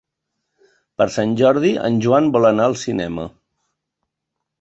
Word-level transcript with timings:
Per 1.01 1.05
Sant 1.15 1.35
Jordi 1.41 1.73
en 1.89 1.99
Joan 2.05 2.31
vol 2.37 2.47
anar 2.51 2.65
al 2.71 2.77
cinema. 2.85 3.27